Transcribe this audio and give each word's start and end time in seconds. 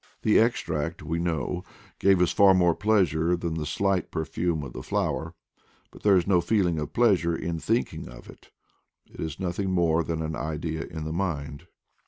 The 0.23 0.39
extract, 0.39 1.03
we 1.03 1.19
know, 1.19 1.63
gave 1.99 2.23
us 2.23 2.31
far 2.31 2.55
more 2.55 2.73
pleasure 2.73 3.37
than 3.37 3.53
the 3.53 3.67
slight 3.67 4.09
perfume 4.09 4.63
of 4.63 4.73
the 4.73 4.81
flower, 4.81 5.35
but 5.91 6.01
there 6.01 6.17
is 6.17 6.25
no 6.25 6.41
feeling 6.41 6.79
ot 6.81 6.93
pleasure 6.93 7.35
in 7.35 7.59
thinking 7.59 8.09
of 8.09 8.27
it: 8.27 8.49
it 9.05 9.19
is 9.19 9.39
nothing 9.39 9.69
more 9.69 10.03
than 10.03 10.23
an 10.23 10.35
idea 10.35 10.85
in 10.85 11.03
the 11.05 11.13
mind. 11.13 11.67